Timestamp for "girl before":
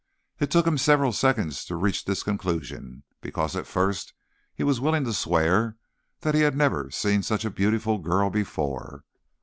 7.99-9.03